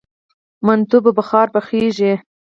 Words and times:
منتو 0.65 0.97
په 1.05 1.11
بخار 1.17 1.47
پخیږي؟ 1.55 2.13